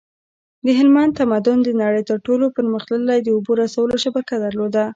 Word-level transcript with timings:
د 0.65 0.67
هلمند 0.79 1.17
تمدن 1.19 1.57
د 1.63 1.69
نړۍ 1.81 2.01
تر 2.09 2.17
ټولو 2.25 2.45
پرمختللی 2.57 3.19
د 3.21 3.27
اوبو 3.35 3.51
رسولو 3.63 3.95
شبکه 4.03 4.35
درلوده 4.45 4.83